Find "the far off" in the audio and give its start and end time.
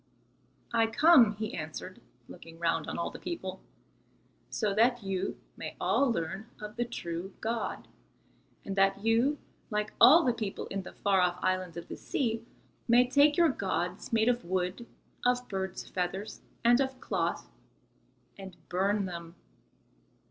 10.81-11.37